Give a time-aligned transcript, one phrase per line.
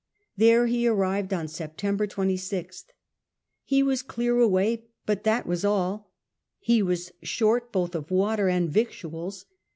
[0.35, 2.85] There he arrived on September 26th.
[3.63, 6.09] He was clear away, but that was all.
[6.57, 9.45] He was short both of water and victuals.